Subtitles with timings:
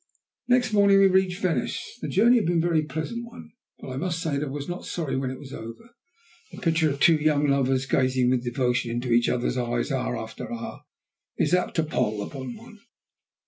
[0.47, 1.99] Next morning we reached Venice.
[2.01, 4.67] The journey had been a very pleasant one, but I must say that I was
[4.67, 5.91] not sorry when it was over.
[6.51, 10.51] The picture of two young lovers, gazing with devotion into each other's eyes hour after
[10.51, 10.81] hour,
[11.37, 12.79] is apt to pall upon one.